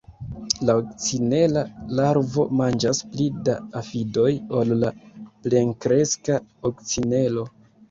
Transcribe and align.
La 0.67 0.75
kokcinela 0.77 1.61
larvo 1.99 2.45
manĝas 2.61 3.03
pli 3.13 3.29
da 3.51 3.55
afidoj 3.83 4.27
ol 4.63 4.75
la 4.87 4.91
plenkreska 5.45 6.43
kokcinelo. 6.51 7.49